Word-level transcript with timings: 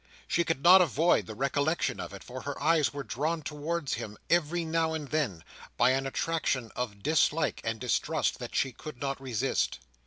She 0.27 0.43
could 0.43 0.63
not 0.63 0.81
avoid 0.81 1.27
the 1.27 1.35
recollection 1.35 1.99
of 1.99 2.11
it, 2.11 2.23
for 2.23 2.41
her 2.41 2.59
eyes 2.59 2.91
were 2.91 3.03
drawn 3.03 3.43
towards 3.43 3.93
him 3.93 4.17
every 4.31 4.65
now 4.65 4.93
and 4.95 5.07
then, 5.07 5.43
by 5.77 5.91
an 5.91 6.07
attraction 6.07 6.71
of 6.75 7.03
dislike 7.03 7.61
and 7.63 7.79
distrust 7.79 8.39
that 8.39 8.55
she 8.55 8.71
could 8.71 8.99
not 8.99 9.21
resist. 9.21 9.77